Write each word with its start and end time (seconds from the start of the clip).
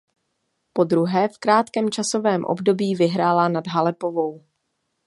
Podruhé 0.73 1.27
v 1.29 1.37
krátkém 1.39 1.89
časovém 1.89 2.45
období 2.45 2.95
vyhrála 2.95 3.49
nad 3.49 3.67
Halepovou. 3.67 4.45